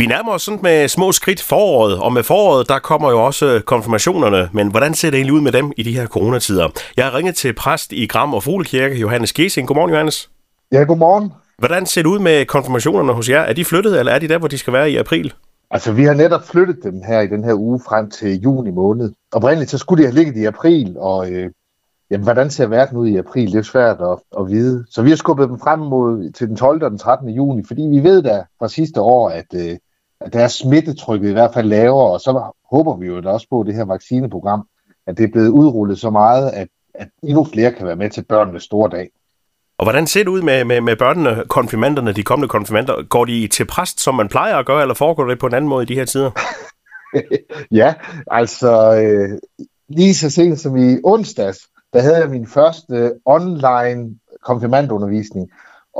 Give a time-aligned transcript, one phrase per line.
[0.00, 3.62] Vi nærmer os sådan med små skridt foråret, og med foråret, der kommer jo også
[3.66, 4.48] konfirmationerne.
[4.52, 6.68] Men hvordan ser det egentlig ud med dem i de her coronatider?
[6.96, 9.68] Jeg har ringet til præst i Gram og Fuglekirke, Johannes Gesing.
[9.68, 10.30] Godmorgen, Johannes.
[10.72, 11.32] Ja, godmorgen.
[11.58, 13.40] Hvordan ser det ud med konfirmationerne hos jer?
[13.40, 15.32] Er de flyttet, eller er de der, hvor de skal være i april?
[15.70, 19.12] Altså, vi har netop flyttet dem her i den her uge frem til juni måned.
[19.32, 21.50] Oprindeligt så skulle de have ligget i april, og øh,
[22.10, 23.52] jamen, hvordan ser verden ud i april?
[23.52, 24.84] Det er svært at, at vide.
[24.90, 26.84] Så vi har skubbet dem frem mod til den 12.
[26.84, 27.28] og den 13.
[27.28, 29.76] juni, fordi vi ved da fra sidste år, at, øh,
[30.20, 33.46] at der er smittetrykket i hvert fald lavere, og så håber vi jo da også
[33.50, 34.66] på det her vaccineprogram,
[35.06, 38.24] at det er blevet udrullet så meget, at, at endnu flere kan være med til
[38.24, 39.10] børnenes store dag.
[39.78, 43.08] Og hvordan ser det ud med, med, med børnene, konfirmanderne, de kommende konfirmander?
[43.08, 45.68] Går de til præst, som man plejer at gøre, eller foregår det på en anden
[45.68, 46.30] måde i de her tider?
[47.80, 47.94] ja,
[48.30, 49.38] altså øh,
[49.88, 51.58] lige så sent som i onsdags,
[51.92, 54.14] der havde jeg min første online
[54.44, 55.50] konfirmandundervisning,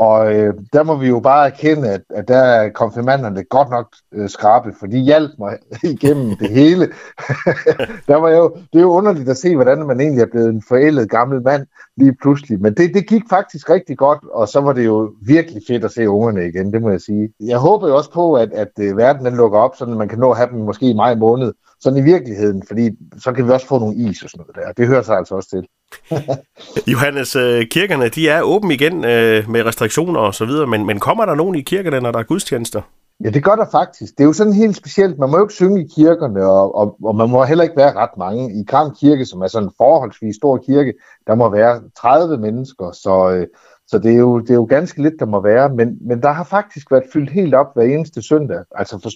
[0.00, 3.86] og øh, der må vi jo bare erkende, at, at der er konfirmanderne godt nok
[4.12, 5.58] øh, skrabe, for de hjalp mig
[5.94, 6.86] igennem det hele.
[8.08, 10.62] der var jo, det er jo underligt at se, hvordan man egentlig er blevet en
[10.68, 11.66] forældet gammel mand
[11.96, 12.60] lige pludselig.
[12.60, 15.92] Men det, det gik faktisk rigtig godt, og så var det jo virkelig fedt at
[15.92, 17.32] se ungerne igen, det må jeg sige.
[17.40, 20.18] Jeg håber jo også på, at, at øh, verden den lukker op, så man kan
[20.18, 23.50] nå at have dem måske i maj måned, sådan i virkeligheden, fordi så kan vi
[23.50, 24.72] også få nogle is og sådan noget der.
[24.72, 25.66] Det hører sig altså også til.
[26.92, 31.00] Johannes, øh, kirkerne de er åbne igen øh, med restriktioner og så videre, men, men
[31.00, 32.82] kommer der nogen i kirkerne, når der er gudstjenester?
[33.24, 34.12] Ja, det gør der faktisk.
[34.18, 35.18] Det er jo sådan helt specielt.
[35.18, 37.96] Man må jo ikke synge i kirkerne, og, og, og man må heller ikke være
[37.96, 38.60] ret mange.
[38.60, 40.94] I Kram Kirke, som er sådan en forholdsvis stor kirke,
[41.26, 43.46] der må være 30 mennesker, så, øh,
[43.86, 45.74] så det, er jo, det er jo ganske lidt, der må være.
[45.74, 49.10] Men, men der har faktisk været fyldt helt op hver eneste søndag, altså for,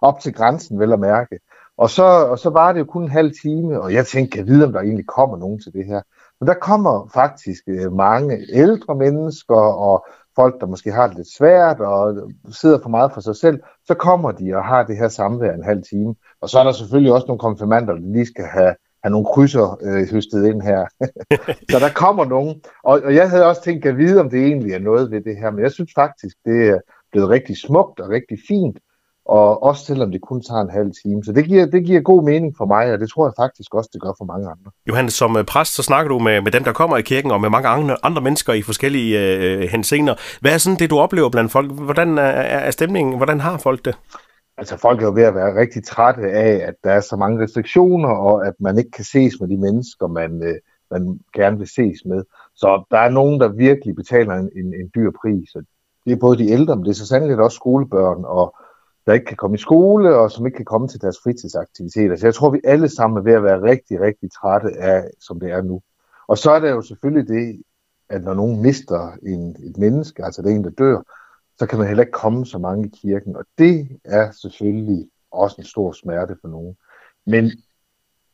[0.08, 1.38] op til grænsen, vel at mærke.
[1.78, 4.46] Og så, og så var det jo kun en halv time, og jeg tænkte, jeg
[4.46, 6.00] vide, om der egentlig kommer nogen til det her.
[6.40, 11.36] Men der kommer faktisk øh, mange ældre mennesker, og folk, der måske har det lidt
[11.36, 15.08] svært, og sidder for meget for sig selv, så kommer de og har det her
[15.08, 16.14] samvær en halv time.
[16.40, 19.78] Og så er der selvfølgelig også nogle konfirmander, der lige skal have, have nogle krydser
[19.82, 20.86] øh, høstet ind her.
[21.70, 22.62] så der kommer nogen.
[22.82, 25.36] Og, og jeg havde også tænkt at vide, om det egentlig er noget ved det
[25.36, 26.78] her, men jeg synes faktisk, det er
[27.12, 28.78] blevet rigtig smukt og rigtig fint,
[29.26, 31.24] og også selvom det kun tager en halv time.
[31.24, 33.90] Så det giver, det giver god mening for mig, og det tror jeg faktisk også,
[33.92, 34.70] det gør for mange andre.
[34.88, 37.40] Johannes, som øh, præst, så snakker du med, med dem, der kommer i kirken, og
[37.40, 40.14] med mange andre, andre mennesker i forskellige øh, henseender.
[40.40, 41.72] Hvad er sådan det, du oplever blandt folk?
[41.72, 42.22] Hvordan er,
[42.68, 43.16] er stemningen?
[43.16, 43.96] Hvordan har folk det?
[44.58, 47.42] Altså folk er jo ved at være rigtig trætte af, at der er så mange
[47.42, 50.54] restriktioner, og at man ikke kan ses med de mennesker, man, øh,
[50.90, 52.22] man gerne vil ses med.
[52.54, 55.54] Så der er nogen, der virkelig betaler en, en, en dyr pris.
[55.54, 55.62] Og
[56.04, 58.56] det er både de ældre, men det er så sandelig også skolebørn og
[59.06, 62.16] der ikke kan komme i skole, og som ikke kan komme til deres fritidsaktiviteter.
[62.16, 65.40] Så jeg tror, vi alle sammen er ved at være rigtig, rigtig trætte af, som
[65.40, 65.82] det er nu.
[66.28, 67.62] Og så er der jo selvfølgelig det,
[68.08, 71.02] at når nogen mister en, et menneske, altså det er en, der dør,
[71.58, 73.36] så kan man heller ikke komme så mange i kirken.
[73.36, 76.76] Og det er selvfølgelig også en stor smerte for nogen.
[77.26, 77.50] Men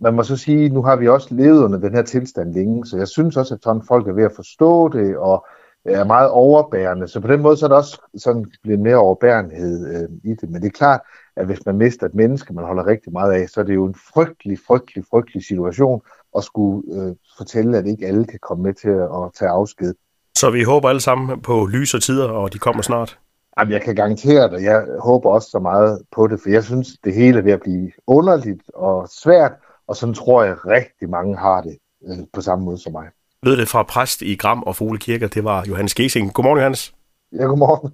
[0.00, 2.96] man må så sige, nu har vi også levet under den her tilstand længe, så
[2.96, 5.46] jeg synes også, at sådan folk er ved at forstå det, og
[5.88, 7.08] er meget overbærende.
[7.08, 10.50] Så på den måde så er der også sådan blevet mere overbærenhed øh, i det.
[10.50, 11.00] Men det er klart,
[11.36, 13.84] at hvis man mister et menneske, man holder rigtig meget af, så er det jo
[13.84, 16.00] en frygtelig, frygtelig, frygtelig situation
[16.36, 19.94] at skulle øh, fortælle, at ikke alle kan komme med til at, at tage afsked.
[20.34, 23.18] Så vi håber alle sammen på lys og tider, og de kommer snart?
[23.58, 24.62] Jamen, jeg kan garantere det.
[24.62, 27.60] Jeg håber også så meget på det, for jeg synes, det hele er ved at
[27.60, 29.52] blive underligt og svært,
[29.88, 31.78] og sådan tror jeg rigtig mange har det
[32.08, 33.06] øh, på samme måde som mig
[33.42, 35.28] lød det fra præst i Gram og Fugle Kirke.
[35.28, 36.34] Det var Johannes Gesing.
[36.34, 36.94] Godmorgen, Johannes.
[37.32, 37.92] Ja, godmorgen.